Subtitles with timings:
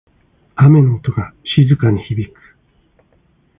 [0.55, 2.39] 雨の音が静かに響く。